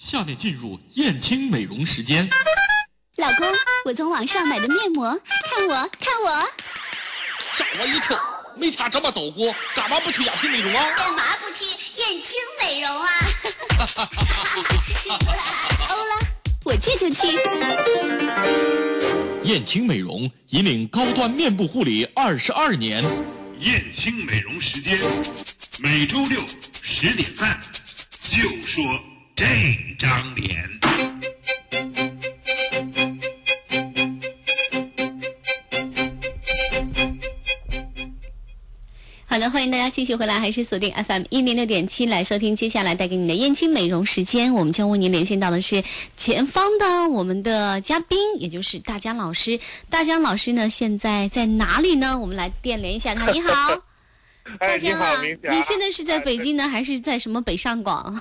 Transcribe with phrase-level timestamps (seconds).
[0.00, 2.26] 下面进入燕青美容时间。
[3.18, 3.46] 老公，
[3.84, 6.48] 我从网上买的面膜，看我，看我。
[7.52, 8.18] 吓我一跳！
[8.56, 10.90] 没擦这么抖过，干嘛不去雅青美容啊？
[10.96, 11.66] 干嘛不去
[12.00, 13.08] 燕青美容啊？
[16.64, 17.38] 我这就去。
[19.42, 23.04] 燕青美容引领高端面部护理二十二年。
[23.58, 24.98] 燕青美容时间，
[25.78, 26.40] 每周六
[26.82, 27.60] 十点半，
[28.22, 28.82] 就说
[29.40, 29.46] 这
[29.98, 30.68] 张脸。
[39.24, 44.52] 好的，欢迎大家继续回来，还是锁定 FM 一零六点七来收听接下来带给你的燕青美容时间。
[44.52, 45.82] 我们将为您连线到的是
[46.18, 49.58] 前方的我们的嘉宾，也就是大江老师。
[49.88, 52.18] 大江老师呢，现在在哪里呢？
[52.18, 53.30] 我们来电联一下他。
[53.30, 53.50] 你好，
[54.44, 58.14] 大哎，你好，你现在是在哎北京呢，还是在什么北上广？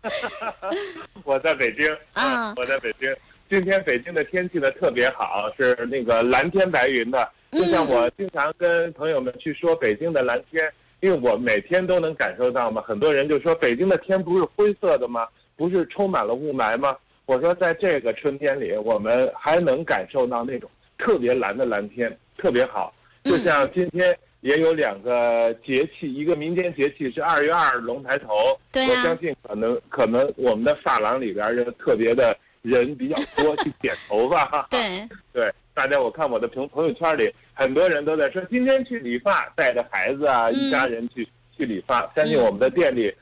[1.24, 3.14] 我在北京，啊我在北京。
[3.48, 7.28] 今天北京的天气呢特别好，是那个蓝天白云的。
[7.50, 12.80] 就像我经常跟朋友们去说北京的蓝天，因为我每天都能感受到嘛。
[12.86, 15.26] 很多人就说北京的天不是灰色的吗？
[15.56, 16.96] 不是充满了雾霾吗？
[17.26, 22.94] 我说在这个春天里，我们还能感受到那种特别蓝的蓝天，特别好。
[23.24, 34.66] 就像今天也有两个节气，一个民间节气是二月二龙抬头，对啊我相信可能可能我们的发廊里边就特别的人比较多，去剪头发。
[34.70, 42.10] 对， 对，大家我看我的朋朋友圈里，很多人都在说今天去理发，带着孩子啊，嗯一家人去去理发。
[42.16, 43.14] 相信我们的店里，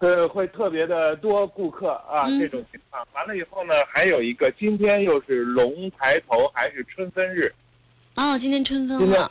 [0.00, 3.06] 呃，会特别的多顾客啊，嗯这种情况。
[3.14, 7.52] 完了以后呢，还有一个，今天又是龙抬头，还是春分日。
[8.16, 9.30] 哦，今天春分今天了，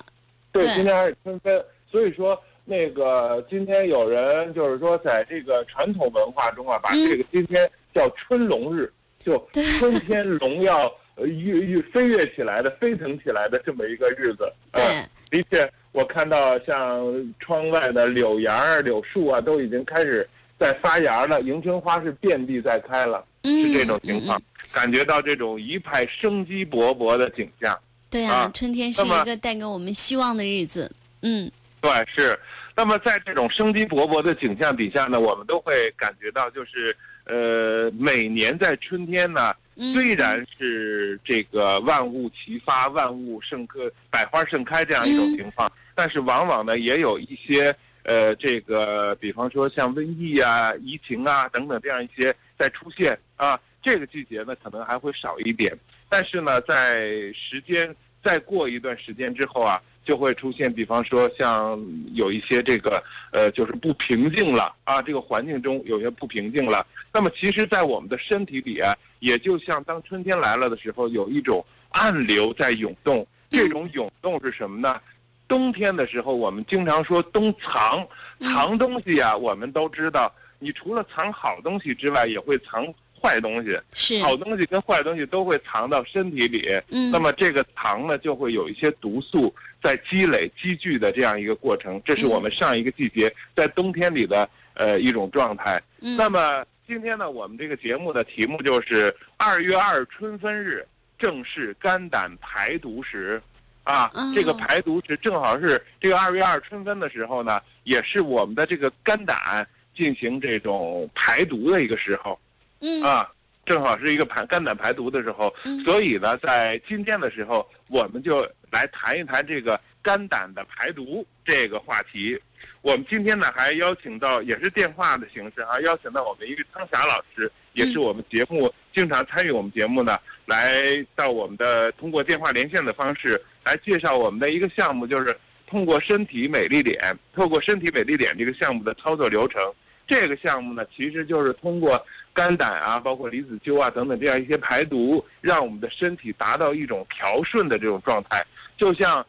[0.52, 7.10] 对，今天还是春分，所以说那个今天有人就是说，在这个传统文化中啊，把嗯。
[7.10, 9.38] 这个今天叫春龙日，就
[9.80, 14.52] 春天龙要呃跃跃飞跃起来的、飞腾起来的这么一个日子。
[14.72, 14.84] 对。
[14.84, 20.28] 呃，的确，我看到像窗外的柳芽儿、柳树啊，都已经开始
[20.60, 24.42] 在发芽了，迎春花是遍地在开了，嗯，是这种情况
[24.74, 27.78] 感觉到这种一派生机勃勃的景象。
[28.10, 30.92] 对啊啊，春天是一个带给我们希望的日子。
[31.22, 31.52] 嗯
[31.82, 32.38] 对，是。
[32.76, 43.80] 那么在这种生机勃勃的景象底下呢，我们都会感觉到，就是呃，每年在春天呢，嗯，虽然是这个万物齐发、万物盛开、
[44.10, 53.60] 百花盛开这样一种嗯情况，但是往往呢，也有一些呃，这个比方说像瘟疫啊、疫情啊等等这样一些在出现啊。
[53.84, 55.72] 这个季节呢，可能还会少一点，
[56.10, 61.80] 但是呢，在时间再过一段时间之后啊，就会出现，比方说像
[62.14, 66.86] 有一些这个呃，就是不平静了啊，这个环境中有些不平静了。
[67.14, 73.26] 那么其实，在我们的身体里啊，也就像当春天来了的时候，有一种暗流在涌动。
[73.50, 75.00] 这种涌动是什么呢？
[75.48, 78.06] 冬天的时候，我们经常说冬藏，
[78.42, 80.30] 藏东西啊，我们都知道，
[80.60, 82.86] 你除了藏好东西之外，也会藏
[83.22, 83.78] 坏东西。
[83.94, 86.68] 是，好东西跟坏东西都会藏到身体里。
[86.90, 95.82] 嗯，那么这个糖呢，就会有一些毒素在积累、积聚的这样一个过程，这是我们上一个季节在冬天里的呃一种状态。
[96.02, 100.86] 嗯那么今天呢，我们这个节目的题目就是二月二春分日，
[101.18, 103.42] 正是肝胆排毒时。
[103.84, 112.38] 啊哦，这个排毒时正好是这个二月二春分的时候呢，也是我们的这个肝胆进行这种排毒的一个时候。
[112.80, 113.30] 嗯啊，
[113.66, 122.40] 正好是一个排肝胆排毒的时候，嗯所以呢，在今天的时候，我们就来谈一谈这个肝胆的排毒这个话题。
[122.82, 135.38] 我们今天呢，还邀请到也是电话的形式啊，邀请到我们一个汤霞老师，也是我们节目经常参与我们节目呢，来到我们的通过电话连线的方式来介绍我们的一个项目，就是
[135.68, 136.98] 通过身体美丽脸，
[137.36, 139.62] 透过身体美丽脸这个项目的操作流程。
[140.08, 142.02] 这个项目呢，其实就是通过
[142.34, 148.42] 肝胆啊，包括离子灸啊等等这样一些排毒，让我们的身体达到一种调顺的这种状态。
[148.78, 149.26] 就像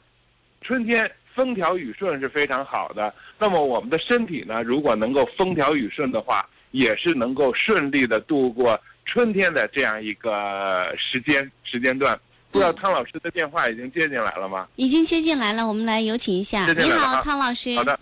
[0.62, 12.19] 春天风调雨顺是非常好的，那么我们的身体呢，如果能够风调雨顺的话，也是能够顺利的度过春天的这样一个时间时间段。
[12.50, 14.67] 不知道汤老师的电话已经接进来了吗？
[14.76, 16.67] 已经接进来了，我们来有请一下。
[16.73, 17.75] 你好，汤老师。
[17.76, 17.99] 好的。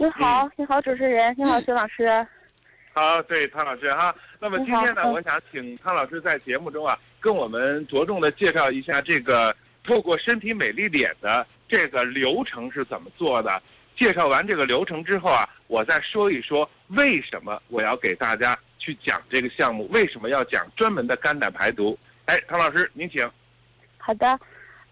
[0.00, 2.26] 你好，你好，主持人，你好，嗯徐老师。
[2.94, 4.14] 好，对汤老师哈。
[4.38, 9.54] 那么今天呢，我想请汤老师在节目中啊，跟我们着重的介绍一下这个
[9.84, 13.62] 透过身体美丽脸的这个流程是怎么做的。
[13.94, 19.86] 介绍完这个流程之后啊，我再说一说为什么我要给大家去讲这个项目？
[19.88, 21.98] 为什么要讲专门的肝胆排毒？
[22.24, 23.30] 哎，汤老师，您请。
[23.98, 24.40] 好的，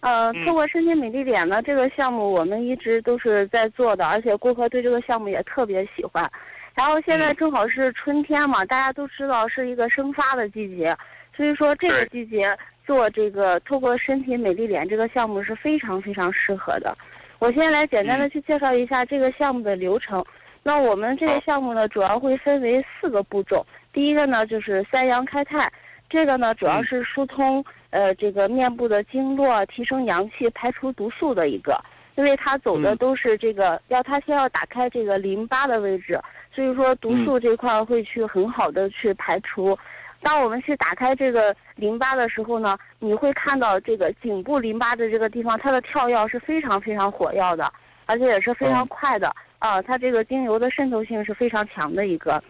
[0.00, 6.30] 呃，嗯透过身体美丽脸呢这个项目，我们一直都是在做的，而且顾客对这个项目也特别喜欢。
[6.74, 10.96] 然后现在嗯正好是春天嘛，大家都知道是一个生发的季节，
[11.36, 12.56] 所以说这个季节
[12.86, 16.96] 做这个透过身体美丽脸这个项目是非常非常适合的。
[17.40, 20.24] 我先来简单的去介绍一下这个项目的流程。
[20.62, 23.66] 那我们这个项目呢，主要会分为四个步骤。
[23.92, 25.70] 第一个呢就是三阳开泰，
[26.10, 31.78] 这个呢主要是疏通呃这个面部的经络，提升阳气，排除毒素的一个。
[32.16, 36.20] 因为它走的嗯都是这个，要它先要打开这个淋巴的位置，
[36.52, 39.78] 所以说毒素这块儿会去很好的去排除。
[40.20, 47.72] 当我们去打开这个淋巴的时候呢，你会看到这个颈部淋巴的这个地方，它的跳跃是非常非常火药的，
[48.06, 52.42] 而且也是非常快的啊、它这个精油的渗透性是非常强的一个。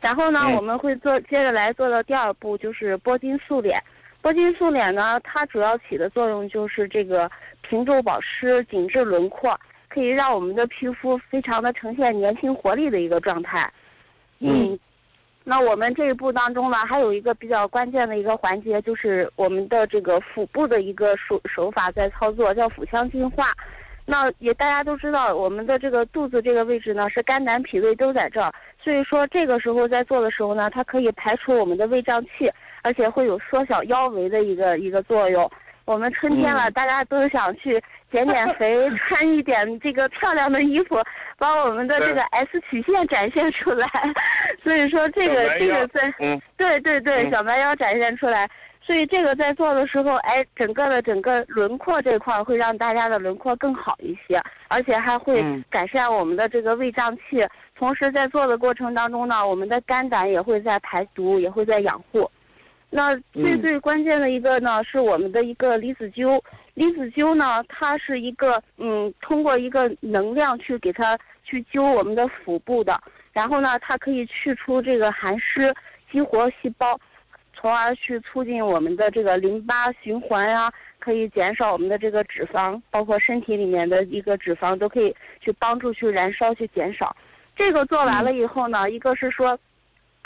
[0.00, 3.76] 然后呢，嗯我们会做接着来做的第二步，就是拨筋塑脸。
[4.26, 7.30] 拨筋素脸呢，它主要起的作用就是这个
[7.62, 9.56] 平皱保湿、紧致轮廓，
[9.88, 13.72] 可以让我们的皮肤非常的呈现年轻活力的一个状态。
[14.40, 14.76] 嗯，
[15.44, 23.44] 那我们这一步当中呢，还有一个比较关键的一个环节，就是我们的这个腹部的一个手手法在操作，叫腹腔净化。
[24.04, 28.52] 那也大家都知道，我们的这个肚子这个位置呢，是肝胆脾胃都在这儿，
[28.82, 32.50] 所以说这个时候在做的时候呢，它可以排除我们的胃胀气，
[32.86, 35.50] 而且会有缩小腰围的一个一个作用。
[35.86, 41.02] 我们春天了，大家都想去减减 肥，穿一点这个漂亮的衣服，
[41.36, 43.88] 把我们的这个 S 曲线展现出来。
[44.62, 48.48] 所以说这个这个在嗯对对对，嗯小蛮腰展现出来。
[48.80, 57.44] 所以这个在做的时候，哎，整个的整个轮廓这块儿会让大家的轮廓更好一些，而且还会嗯改善我们的这个胃胀气。
[57.76, 62.30] 同时在做的过程当中呢，我们的肝胆也会在排毒，也会在养护。
[62.90, 66.40] 那最嗯最关键的一个呢，是我们的一个离子灸。
[66.74, 73.00] 离子灸呢，它是一个嗯，通过一个能量去给它去灸我们的腹部的，
[73.32, 75.72] 然后呢，它可以去除这个寒湿，
[76.12, 76.98] 激活细胞，
[77.54, 87.16] 从而去促进我们的这个淋巴循环啊，可以减少我们的这个脂肪，包括身体里面的一个脂肪都可以去帮助去燃烧去减少。
[87.56, 89.58] 这个做完了以后呢，一个是说，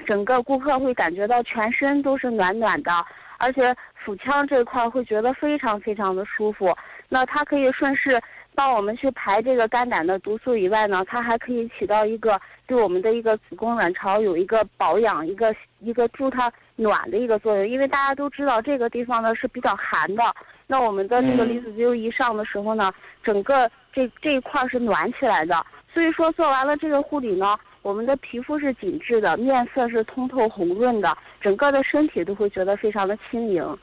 [0.07, 2.93] 整个顾客会感觉到全身都是暖暖的，
[3.39, 6.75] 而且腹腔这块会觉得非常非常的舒服。
[7.09, 8.21] 那它可以顺势
[8.55, 17.69] 帮我们去排这个肝胆的毒素以外呢，它还可以起到一个对我们的一个子宫卵巢有一个保养、一个一个助它暖的一个作用。
[17.69, 20.23] 因为大家都知道这个地方呢是比较寒的，
[20.67, 22.93] 那我们的这个嗯离子灸一上的时候呢，
[23.23, 25.65] 整个这这一块是暖起来的。
[25.93, 33.79] 所以说做完了这个护理呢，我们的皮肤是紧致的，面色是通透红润的，整个的身体都会觉得非常的轻盈。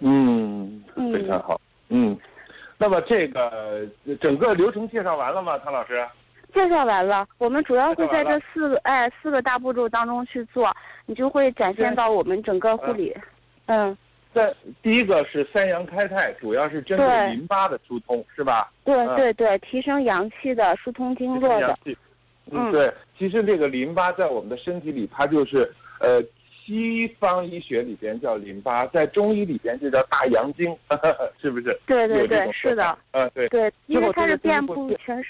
[0.00, 1.60] 嗯，嗯非常好。
[1.88, 2.18] 嗯，
[2.78, 3.86] 那么这个
[4.20, 6.06] 整个流程介绍完了吗，唐老师？
[6.54, 10.74] 介绍完了，我们主要会在这四个哎四个大步骤当中去做，
[11.04, 13.14] 你就会展现到我们整个护理。
[13.66, 13.94] 嗯，
[14.32, 18.72] 在第一个是三阳开泰，主要是针对对淋巴的疏通，是吧？
[18.82, 21.60] 对嗯对对，提升阳气的，疏通经络的。
[21.60, 21.96] 阳气。
[22.50, 26.22] 嗯对，其实这个淋巴在我们的身体里，它就是呃，
[26.64, 30.76] 西方医学里边叫淋巴，在中医里边就叫大阳经，
[31.40, 31.78] 是不是？
[31.86, 32.98] 对对对，是的法。。
[33.12, 33.48] 呃，对。
[33.48, 35.24] 对，因为它是遍布全身，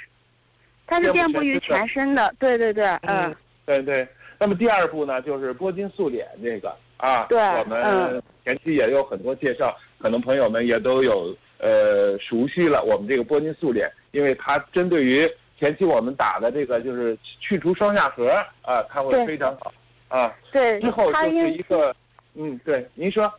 [0.87, 2.35] 它是遍布于全身的。
[2.39, 4.07] 对对对，嗯，对对。
[4.41, 15.29] 那么第二步呢，就是拨筋塑脸这个啊，对我们嗯前期也有很多介绍，可能朋友们也都有呃熟悉了我们这个拨筋塑脸，因为它针对于
[15.59, 18.29] 前期我们打的这个就是去除双下颌
[18.63, 19.73] 啊，它会非常好
[20.09, 20.33] 啊。
[20.53, 21.95] 对之后，就是一个，
[22.35, 23.33] 嗯，对，您说，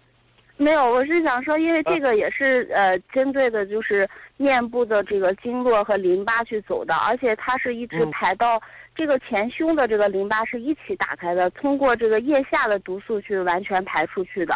[0.57, 8.61] 没有，我是想说，因为啊这个也是、呃针对的就是面部的这个经络和淋巴去走的，而且它是一直嗯排到
[8.93, 14.53] 这个前胸的这个淋巴是一起打开的，通过这个腋下的毒素去完全排出去的，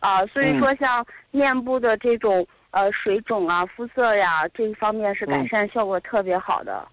[0.00, 6.84] 啊、所以说像面部的这种呃水肿啊、肤色呀这一方面是改嗯善效果特别好的。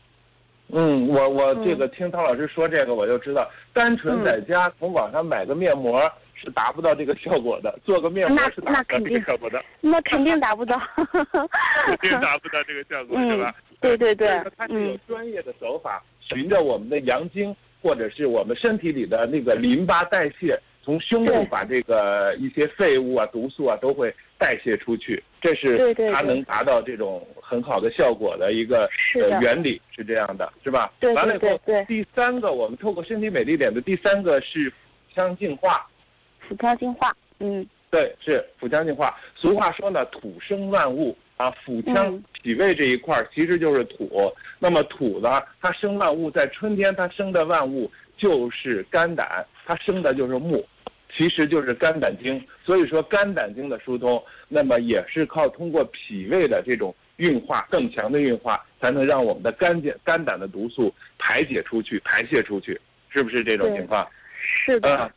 [0.70, 6.02] 嗯，我我嗯这个听汤老师说这个，我就知道，单纯在家从网上买个面膜
[6.34, 10.82] 是达不到这个效果的，做个面膜那是达不到这那肯定个效果的，那肯定达不到。
[11.86, 13.54] 肯定达不到这个效果，嗯是吧？
[13.82, 28.90] 对对对所以说它是有嗯专业的手法，循着我们的阳经或者是我们身体里的那个淋巴代谢，从胸部把这个一些废物啊、毒素啊都会代谢出去，这是它能达到这种很好的效果的一个
[29.40, 30.92] 原理，是这样的，是吧？
[31.00, 31.58] 对完了以后
[31.88, 34.72] 第三个我们透过身体美丽点的第三个是
[35.16, 35.88] 腔净化。
[36.42, 39.18] 腹腔净化，嗯对，是腹腔净化。
[39.34, 44.30] 俗话说呢，土生万物啊，腹腔嗯脾胃这一块儿其实就是土。
[44.60, 50.66] 那么土呢，它生万物，在春天它生的万物就是肝胆，它生的就是木，
[51.16, 52.44] 其实就是肝胆经。
[52.66, 62.80] 所以说肝胆经的疏通，那么也是靠通过脾胃的这种运化，更强的运化，才能让我们的肝解肝胆的毒素排解出去、排泄出去，
[63.10, 64.08] 是不是这种情况？
[64.66, 65.12] 是的，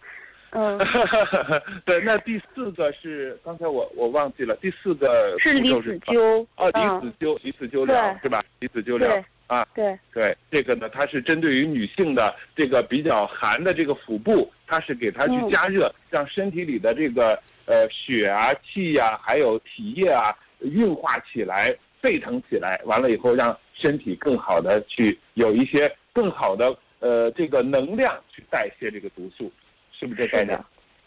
[0.51, 0.79] 嗯，
[1.85, 5.83] 对，那第四个是刚才我我忘记了，第四个是是什么？
[6.07, 7.01] 灸，哦，离嗯。
[7.01, 8.43] 子灸，离子灸疗是吧？
[8.61, 15.51] 离子灸疗对啊，对，对，这个呢，它是针对于女性的这个比较寒的这个腹部，它是给它去嗯。
[15.51, 21.73] 加热，让身体里的这个呃血啊、气呀、还有体液啊运化起来、
[22.03, 29.53] 沸腾起来，完了以后让身体更好的去有一些更好的呃这个能量去代谢这个毒素，
[29.93, 30.61] 是不是这概念？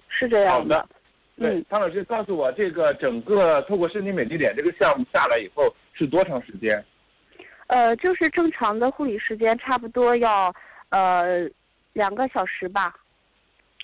[0.08, 0.88] 是这样好的。
[1.36, 6.82] 对嗯，汤老师告诉我，这个整个透过身体美丽点这个项目下来以后是多长时间？
[7.70, 10.52] 呃，就是正常的护理时间，差不多要
[10.90, 11.48] 呃
[11.94, 12.94] 两个小时吧。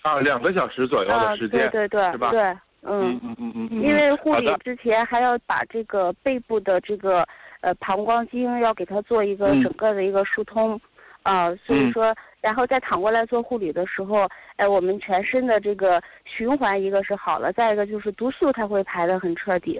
[0.01, 2.41] 啊，两个小时左右啊，的时间，对对对是吧对，
[2.81, 3.81] 嗯嗯，嗯嗯。
[3.83, 7.23] 因为护理之前还要把这个背部的这个
[7.61, 10.79] 呃膀胱经要给它做一个嗯整个的一个疏通，
[11.21, 19.79] 啊、所以嗯说，然后再躺过来做护理的时候，哎，我们全身的这个循环一个是好了，再一个就是毒素它会排得很彻底。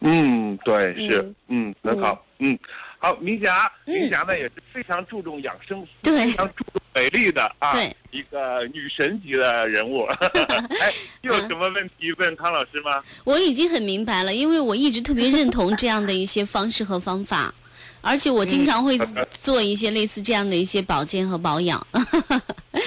[0.00, 2.56] 嗯，对，是嗯，嗯，很好，嗯，
[2.98, 10.04] 好，明霞，嗯明霞呢也是非常注重养生，对非常注重美丽的啊，对，一个女神级的人物。
[10.80, 13.02] 哎，有什么问题问康老师吗？
[13.24, 17.54] 我已经很明白了，因为我一直特别认同这样的一些方式和方法，
[18.00, 18.98] 而且我经常会
[19.30, 21.86] 做一些类似这样的一些保健和保养。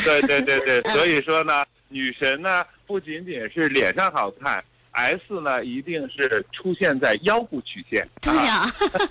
[0.04, 8.08] 对对对对， 嗯所以说呢，女神呢不仅仅是脸上好看，S 呢一定是出现在腰部曲线。
[8.22, 8.66] 对呀、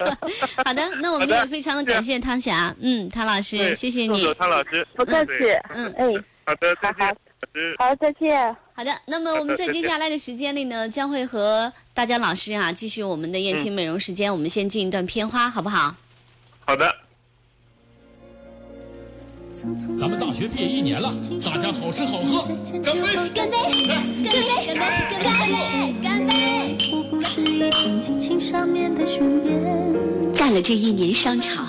[0.65, 4.35] 好的，那我们也非常的感谢汤霞，嗯，汤老师，谢谢你。
[4.35, 5.33] 汤老师，不客气，
[5.71, 6.07] 嗯哎，
[6.45, 7.17] 好的，再见。
[7.79, 8.57] 好，再见。
[8.75, 14.33] 好的，那么我们在接下来的时间里呢，将会和大家老师啊继续我们的燕青美容时间。
[14.33, 15.95] 我们先进一段片花，好不好？
[16.67, 17.08] 好的。
[19.59, 21.13] 咱们大学毕业一年了，
[21.45, 22.47] 大家好吃好喝，
[22.81, 23.03] 干杯！
[23.35, 23.59] 干杯！
[23.89, 24.23] 干杯！
[24.23, 24.67] 干杯！
[24.71, 24.87] 干杯！
[25.11, 25.95] 干杯！
[26.01, 26.91] 干杯！
[26.93, 29.61] 我不是一种激情上面的雄辩。
[30.33, 31.67] 干了这一年商场，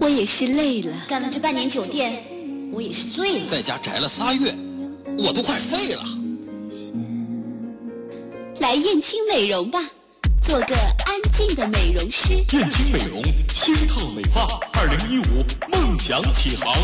[0.00, 2.24] 我也是累了；干了这半年酒店，
[2.72, 3.50] 我也是醉了。
[3.50, 4.54] 在家宅了仨月，
[5.18, 6.02] 我都快废了。
[8.60, 9.78] 来燕青美容吧，
[10.42, 10.74] 做个
[11.54, 12.34] 的美容师。
[12.56, 14.46] 燕青美容，新烫美发，
[14.78, 16.74] 二零一五梦想起航。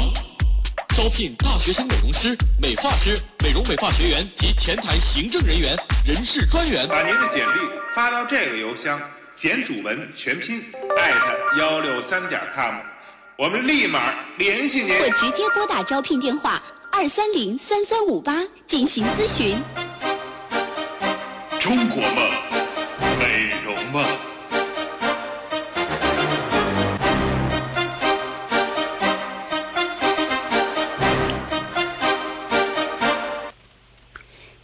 [0.97, 6.89] 招聘大学生美容师、美发师、美容美发学员及前台行政人员、人事专员。
[6.89, 7.61] 把您的简历
[7.95, 8.99] 发到这个邮箱：
[9.35, 10.63] 简祖文全拼
[10.97, 12.77] 艾特幺六三点 com，
[13.37, 14.99] 我们立马联系您。
[14.99, 19.59] 或直接拨打招聘电话二三零三三五八进行咨询。
[21.61, 22.31] 中国梦，
[23.19, 24.03] 美容梦。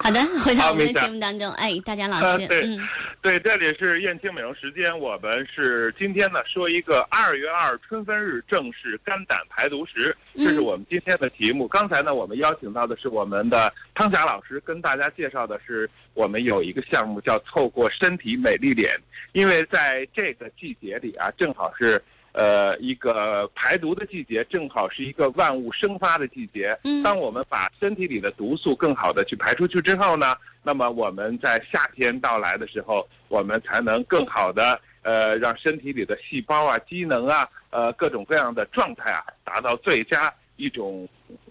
[0.03, 2.77] 好的，回到我们的节目当中，哎，大家老师，嗯，
[3.21, 11.69] 对，这里是燕青美容时间，我们是今天呢说一个二月二春分日正是肝胆排毒时，这是我们今天的题目。
[11.69, 18.93] 刚才呢，我们邀请到的是我们的汤霞老师，跟大家介绍的是我们有一个项目叫“透过身体美丽脸”，
[19.31, 22.03] 因为在这个季节里啊，正好是。
[22.33, 26.79] 呃，一个排毒的季节，正好是一个万物生发的季节。
[26.85, 41.09] 嗯当我们把身体里的毒素更好的去排出去之后呢，那么我们在夏天到来的时候，我们才能更好的呃让身体里的细胞啊、机能啊、呃各种各样的状态啊达到最佳一种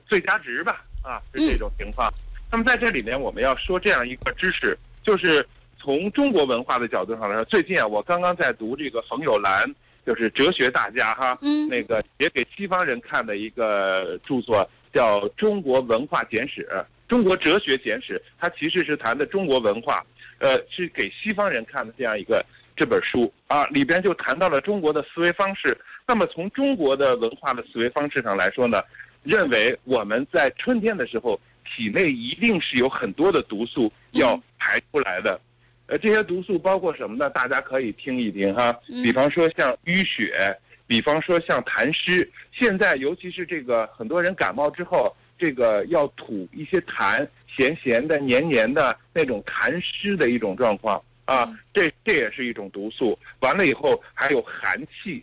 [0.08, 2.12] 最佳值吧啊，是这种情况。
[2.52, 5.48] 那么在这里面，我们要说这样一个知识，就是
[5.78, 9.64] 从中国文化的角度上来说，最近啊，我刚刚在读这个冯友兰，
[10.12, 16.68] 就是哲学大家哈，嗯那个写给西方人看的一个著作，叫《中国文化简史》
[17.08, 20.06] 《中国哲学简史》，它其实是谈的中国文化，
[20.40, 25.78] 呃，是给西方人看的这样一个这本书啊，里边就谈到了中国的思维方式。
[26.06, 28.82] 那么从中国的文化的思维方式上来说呢，
[29.24, 35.40] 认为我们在春天的时候，体内一定是有很多的毒素要排出来的。
[35.92, 37.30] 呃，这些毒素包括什么呢？
[37.32, 38.74] 大家可以听一听哈。
[38.88, 40.58] 嗯比方说像淤血，
[40.88, 42.32] 比方说像痰湿。
[42.54, 53.20] 现在尤其是这个很多人感冒之后，这个要吐一些痰，咸咸的、黏黏的那种痰湿的一种状况啊，这这也是一种毒素。
[53.42, 55.22] 完了以后还有寒气，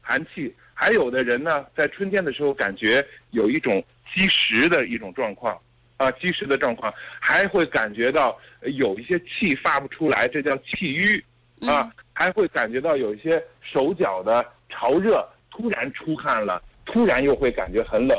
[0.00, 3.84] 寒气，还有的人呢，在春天的时候感觉有一种
[4.14, 5.60] 积食的一种状况，
[5.98, 11.22] 啊，积食的状况，还会感觉到有一些气发不出来，这叫气瘀，
[11.60, 18.16] 啊，还会感觉到有一些手脚的潮热，突然出汗了，突然又会感觉很冷，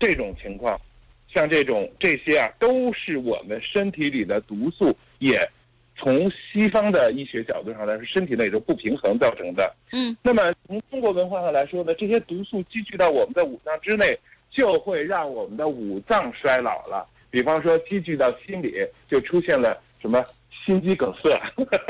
[0.00, 0.80] 这种情况，
[1.26, 5.38] 像这种这些啊，都是我们身体里的毒素也。
[6.00, 9.74] 从西方的医学角度上来说，身体的一种不平衡造成的。
[9.90, 14.16] 嗯，那么从中国文化上来说呢，这些毒素积聚到我们的五脏之内，
[14.50, 17.06] 就会让我们的五脏衰老了。
[17.30, 18.74] 比方说，积聚到心里，
[19.06, 20.24] 就出现了什么
[20.64, 21.30] 心肌梗塞；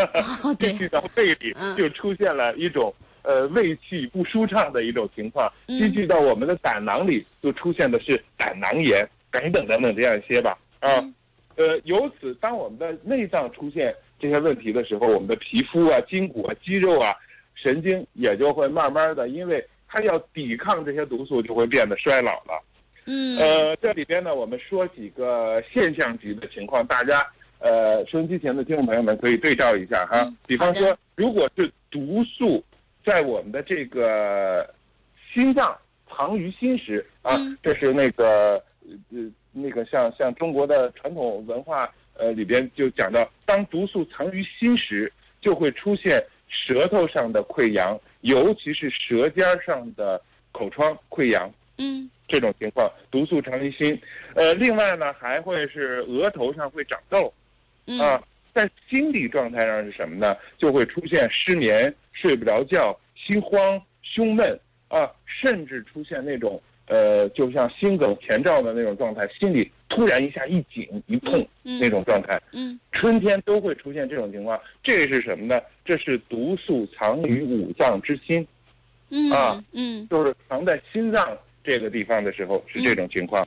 [0.58, 10.58] 积聚到肺里，就出现了一种呃胃气不舒畅的一种情况；积聚到我们的胆囊里，就出现的是胆囊炎等等等等这样一些吧。
[10.80, 10.88] 啊。
[11.56, 17.12] 呃，由此，当我们的内脏出现这些问题的时候，我们的皮肤啊、筋骨啊、肌肉啊、
[17.56, 22.62] 神经也就会慢慢的，因为它要抵抗这些毒素，就会变得衰老了。
[23.06, 23.36] 嗯。
[23.38, 27.26] 呃，这里边呢，我们说几个现象级的情况，大家
[27.58, 30.32] 呃，收音机前的听众朋友们可以对照一下哈。
[30.46, 32.62] 比方说，如果是毒素
[33.04, 34.72] 在我们的这个
[35.32, 35.76] 心脏
[36.08, 38.62] 藏于心时啊，这是那个
[39.10, 39.30] 呃。
[39.50, 50.20] 那个像像中国的传统文化，呃里边就讲到，当毒素藏于心时，就会出现舌头上的溃疡，尤其是舌尖上的
[50.52, 51.50] 口疮溃疡。
[51.78, 54.00] 嗯，这种情况，毒素长于心。
[54.34, 57.32] 呃，另外呢，还会是额头上会长痘。
[58.00, 58.20] 啊，
[58.52, 60.36] 在心理状态上是什么呢？
[60.58, 64.58] 就会出现失眠、睡不着觉、心慌、胸闷
[64.88, 66.60] 啊，甚至出现那种。
[66.88, 72.40] 呃，就像心梗前兆的那种状态，心里突然一下一紧一痛那种状态。
[72.52, 74.58] 嗯，春天都会出现这种情况。
[74.82, 75.60] 这是什么呢？
[75.84, 78.46] 这是毒素藏于五脏之心。
[79.10, 83.46] 嗯啊，嗯，就是藏在心脏这个地方的时候是这种情况。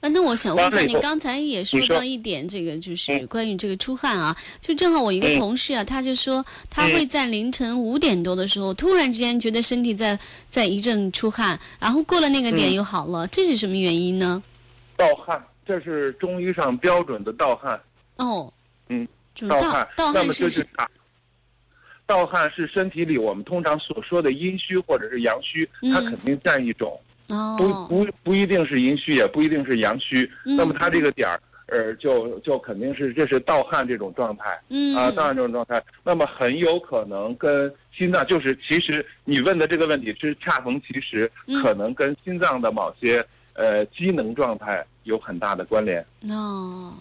[0.00, 14.42] 啊，那我想问一下，你刚才也说到一点，这个就是关于这个出汗啊，就正好我一个同事啊，他就说他会在凌晨五点多的时候，突然之间觉得身体在在一阵出汗，然后过了那个点又好了，这是什么原因呢？
[14.96, 17.80] 盗汗，这是中医上标准的盗汗。
[18.16, 18.52] 哦，
[18.88, 19.06] 嗯，
[19.48, 20.66] 盗汗，盗汗是
[22.06, 26.98] 盗汗是身体里我们通常所说的阴虚或者是阳虚，它肯定占一种。
[27.58, 30.30] 不不不一定是阴虚，也不一定是阳虚。
[30.44, 34.60] 那么它这个点儿，呃，就就肯定是这是盗汗这种状态。
[34.68, 41.30] 嗯啊，盗汗这种状态，那么很有可能跟心脏，就是其实你问的这个问题是恰逢其时，
[41.62, 46.04] 可能跟心脏的某些呃机能状态有很大的关联。
[46.30, 46.94] 哦，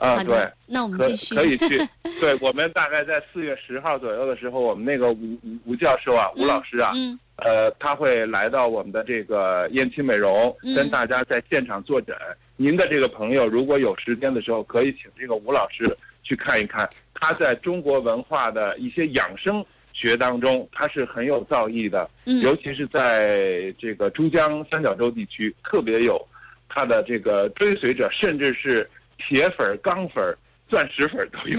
[0.00, 1.78] 啊，对，那我们继续可以去。
[2.20, 6.90] 对我们大概在四月十号左右的时候，我们那个吴吴吴教授啊，吴老师啊。
[6.94, 7.18] 嗯。
[7.36, 12.14] 呃，他会来到我们的这个燕青美容，跟大家在现场坐诊。
[12.56, 16.86] 您的这个朋友如果有时间的时候，可以请这个吴老师去看一看。
[17.14, 22.10] 他在中国文化的一些养生学当中，他是很有造诣的，
[22.42, 26.20] 尤其是在这个珠江三角洲地区，特别有
[26.68, 28.86] 他的这个追随者，甚至是
[29.20, 30.36] 铁粉、钢粉、
[30.68, 31.58] 钻石粉都有。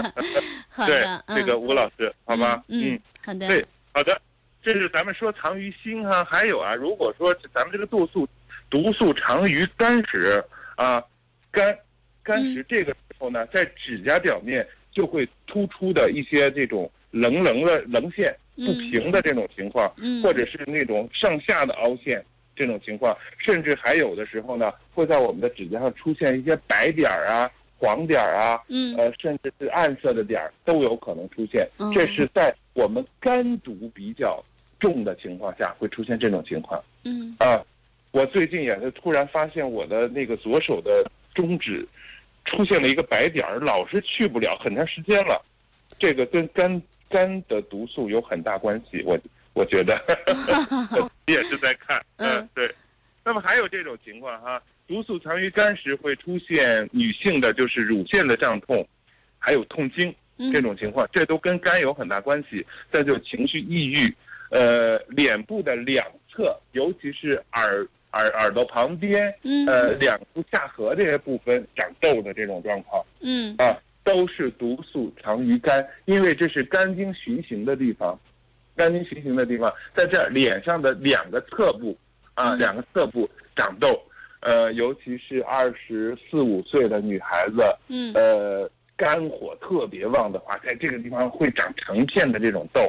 [0.86, 1.04] 对，
[1.36, 2.62] 这个吴老师，好吗？
[2.68, 3.46] 嗯，好的。
[3.46, 4.20] 对，好的。
[4.62, 8.26] 这是咱们说藏于心哈，还有啊，如果说咱们这个毒素，
[8.70, 10.42] 毒素藏于肝时
[10.76, 11.04] 啊，
[11.50, 11.76] 肝，
[12.22, 19.86] 肝时这个时候呢，在指甲表面就会突出的一些这种棱棱的棱线不平的这种情况，
[20.22, 22.24] 或者是那种上下的凹陷
[22.54, 31.68] 这种情况，甚至还有的时候呢，会在我们的指甲上出现一些白点儿啊、黄点儿啊，嗯呃，甚至是暗色的点儿都有可能出现。
[31.92, 34.42] 这是在我们肝毒比较。
[34.80, 36.78] 重的情况下会出现这种情况。
[37.04, 37.58] 嗯啊，
[38.10, 41.88] 我最近也是突然发现我的那个左手的中指
[42.44, 45.42] 出现了一个白点儿，老是去不了，很长时间了。
[45.98, 49.18] 这个跟肝肝的毒素有很大关系，我
[49.54, 49.98] 我觉得
[51.28, 52.03] 也是在看。
[52.16, 52.74] 嗯，对。
[53.24, 58.86] 那么还有这种情况哈，毒素藏于肝时会出现女性的就是乳腺的胀痛，
[59.38, 60.14] 还有痛经
[60.52, 62.66] 这种情况，这都跟肝有很大关系。
[62.90, 64.14] 再就情绪抑郁。
[64.50, 69.34] 呃，脸部的两侧，尤其是耳耳耳朵旁边，
[69.66, 78.16] 呃，两部下颌这些部分长痘的这种状况，嗯啊，都是毒素藏于肝，因为这是肝经循行的地方，
[78.76, 81.96] 肝经循行的地方，在这脸上的两个侧部，
[82.34, 84.00] 啊，两个侧部长痘，
[84.40, 88.12] 呃，尤其是二十四五岁的女孩子，嗯。
[88.14, 92.80] 呃，肝火特别旺的话，在这个地方会长成片的这种痘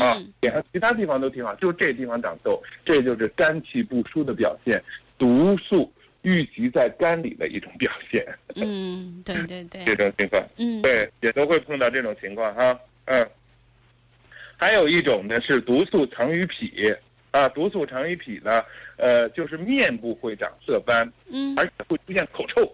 [0.00, 4.82] 啊嗯，脸上其他地方都挺好，就这地方长痘，这就是肝气不舒的表现，
[5.16, 5.88] 毒素
[6.22, 8.26] 郁积在肝里的一种表现。
[8.56, 10.82] 嗯，对对对， 这种情况，嗯。
[10.82, 13.24] 对，也都会碰到这种情况哈，嗯。
[14.62, 16.94] 还有一种呢是毒素藏于脾，
[17.32, 18.62] 啊，毒素藏于脾呢，
[18.96, 21.52] 呃，就是面部会长色斑，嗯。
[21.56, 22.72] 而且会出现口臭，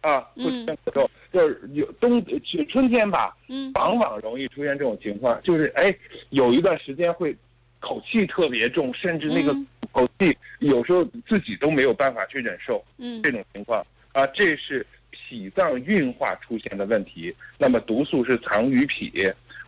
[0.00, 3.70] 啊，会出嗯现口臭，就是有冬去春天吧，嗯。
[3.74, 5.94] 往往容易出现这种情况，就是哎，
[6.30, 7.36] 有一段时间会
[7.78, 9.66] 口气特别重，甚至那个嗯。
[9.92, 13.22] 口气有时候自己都没有办法去忍受，嗯。
[13.22, 17.36] 这种情况啊，这是脾脏运化出现的问题。
[17.58, 19.12] 那么毒素是藏于脾，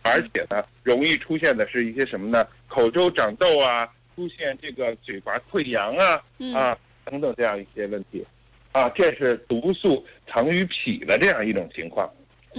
[0.03, 2.47] 而且呢，容易出现的是一些什么呢？
[2.67, 8.25] 口周长痘啊，出现这个嘴巴溃疡啊嗯啊等等这样一些问题，
[8.71, 12.07] 啊，这是毒素藏于脾的这样一种情况。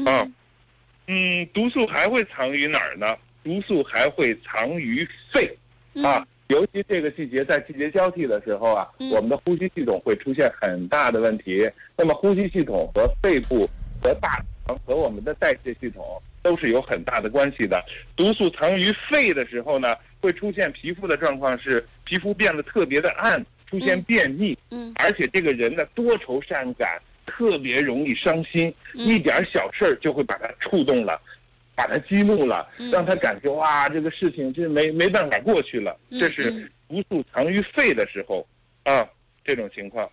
[0.05, 0.35] 啊嗯
[1.09, 3.07] 嗯，毒素还会藏于哪儿呢？
[3.43, 5.53] 毒素还会藏于肺。
[6.03, 11.69] 啊，尤其这个季节，在季节交替的时候啊，嗯我们的呼吸系统会出现很大的问题。
[11.97, 13.69] 那么，呼吸系统和肺部、
[14.01, 17.83] 和大肠和我们的代谢系统都是有很大的关系的。
[18.17, 31.21] 毒素藏于肺的时候呢，会出现皮肤的状况是皮肤变得特别的暗，出现嗯便秘，嗯而且这个人呢多愁善感，特别容易伤心，嗯一点小事儿就会把他触动了。
[31.75, 35.99] 把他激怒了，嗯让他感觉哇，这个事情这没没办法过去了。
[36.11, 38.47] 嗯这是嗯毒素藏于肺的时候，
[38.85, 39.09] 啊，
[39.43, 40.09] 这种情况。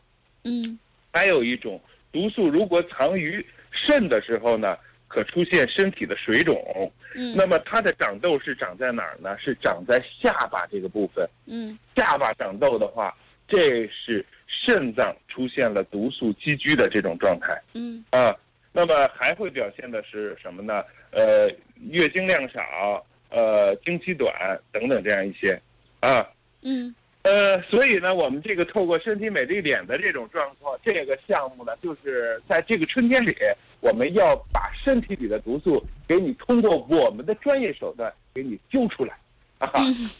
[0.45, 0.79] 嗯
[1.11, 1.79] 还有一种
[2.13, 4.77] 毒素如果藏于肾的时候呢，
[5.09, 6.89] 可出现身体的水肿。
[7.15, 9.35] 嗯那么它的长痘是长在哪儿呢？
[9.37, 11.27] 是长在下巴这个部分。
[11.47, 13.13] 嗯下巴长痘的话，
[13.47, 17.59] 这是肾脏出现了毒素积聚的这种状态。
[17.73, 18.33] 嗯啊，
[18.71, 20.83] 那么还会表现的是什么呢？
[21.11, 21.49] 呃，
[21.89, 24.31] 月经量少，呃，经期短
[24.71, 25.59] 等等这样一些，
[26.01, 26.23] 啊，
[26.61, 26.93] 嗯
[27.23, 33.35] 呃，所以呢，我们这个透过身体美丽脸的这种状况，这个项目呢，就是在这个春天里，
[33.81, 39.17] 我们要把身体里的毒素给你通过我们的专业手段给你揪出来，
[39.59, 39.71] 啊，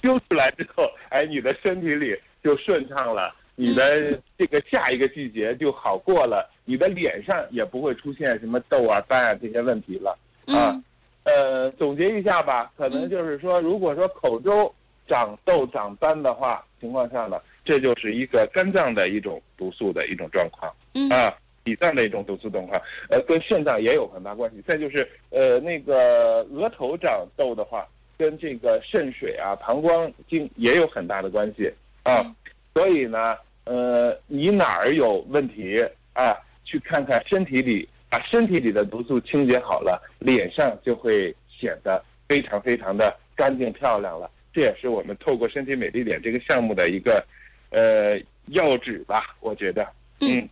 [0.01, 3.35] 揪出来之后，哎，你的身体里就顺畅了。
[3.55, 10.17] 你的这个下一个季节就好过了，你的脸上也不会出现什么痘啊、斑啊这些问题了
[10.47, 10.71] 啊。
[10.71, 10.83] 嗯
[11.25, 14.73] 呃，总结一下吧，可能就是说，如果说口周
[15.05, 21.31] 长痘、长斑的话，情况下呢，这就是一个肝脏的一种毒素的一种状况嗯啊，
[21.69, 24.61] 脾脏的一种毒素状况，呃，跟肾脏也有很大关系。
[24.67, 32.25] 再就是呃，那个额头长痘的话，跟这个肾水啊、膀胱经也有很大的关系啊。
[32.73, 36.35] 所以呢，呃，你哪儿有问题啊？
[36.65, 44.29] 去看看身体里，把身体里的毒素清洁好了，脸上就会显得非常非常的干净漂亮了。
[44.51, 47.23] 这也是我们透过身体美丽脸这个项目的一个，
[47.69, 49.87] 呃，要旨吧，我觉得。
[50.21, 50.49] 嗯，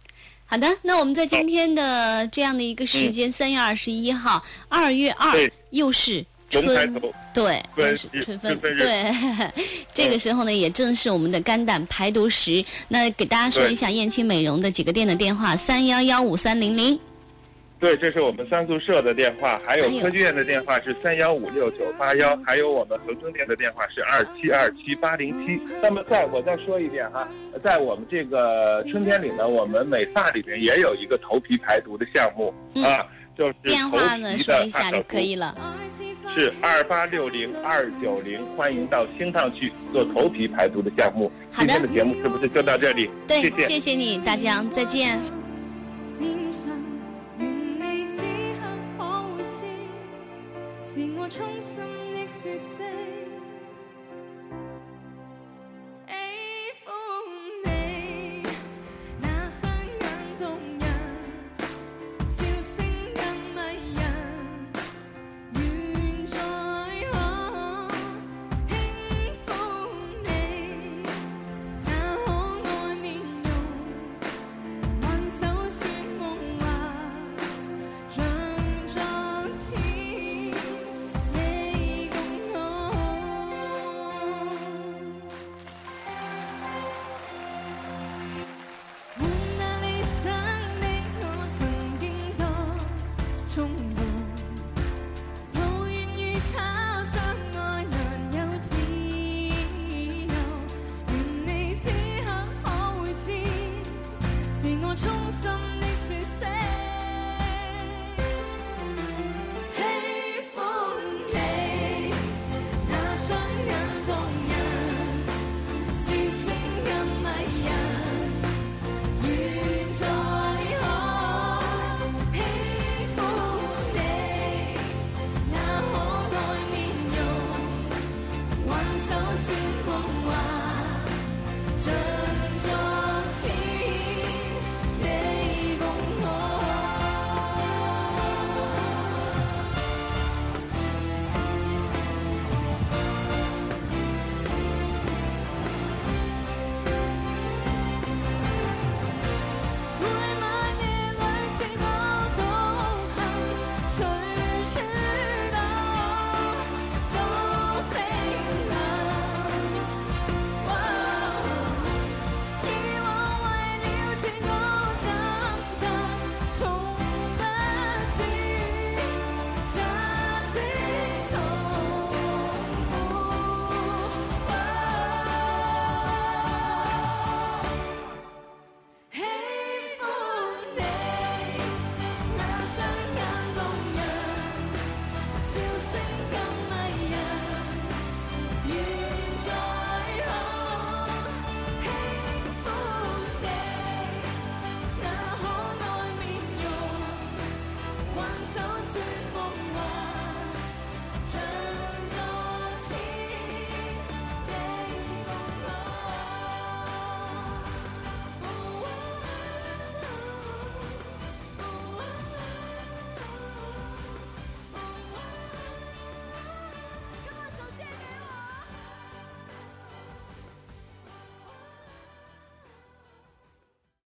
[0.49, 5.35] 好的，那我们在今天的这样的一个时间，三、月二十一号，二月二
[5.71, 9.11] 又是春，头，对，春又是春分，对，
[9.93, 12.63] 这个时候呢，也正是我们的肝胆排毒时。
[12.87, 16.97] 那给大家说一下燕青美容的几个店的电话：三幺幺五三零零。
[17.79, 25.61] 对，这是我们三宿舍的电话，还有科技院的电话是三幺五六九八幺，还有我们恒生店的电话是二七二七八零七。
[25.81, 27.29] 那么再我再说一遍哈，
[27.63, 33.05] 在我们这个春天里呢，我们美发里面也有一个头皮排毒的项目、嗯啊，
[33.37, 35.55] 就是电话呢说一下就可以了。
[36.35, 41.31] 是二八六零二九零，欢迎到星趟去做头皮排毒的项目。
[41.51, 43.09] 好的今天的节目是不是就到这里？
[43.27, 43.67] 对，谢谢。
[43.67, 45.46] 谢谢你，大江，再见。